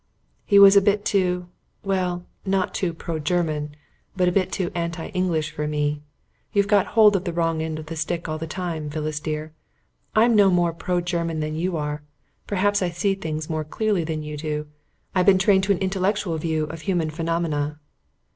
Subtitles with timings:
[0.47, 1.47] "He was a bit too
[1.83, 3.75] well, not too pro German
[4.17, 6.01] but too anti English for me.
[6.53, 9.19] You have got hold of the wrong end of the stick all the time, Phyllis
[9.19, 9.53] dear.
[10.15, 12.01] I'm no more pro German than you are.
[12.47, 14.65] Perhaps I see things more clearly than you do.
[15.13, 17.79] I've been trained to an intellectual view of human phenomena."